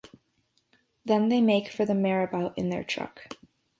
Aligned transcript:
Then 1.05 1.29
they 1.29 1.41
make 1.41 1.67
for 1.69 1.85
the 1.85 1.93
marabout 1.93 2.57
in 2.57 2.71
their 2.71 2.83
truck. 2.83 3.37